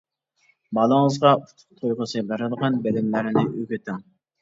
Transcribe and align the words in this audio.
بالىڭىزغا 0.77 1.35
ئۇتۇق 1.43 1.69
تۇيغۇسى 1.83 2.25
بېرىدىغان 2.33 2.83
بىلىملەرنى 2.89 3.49
ئۆگىتىڭ. 3.55 4.07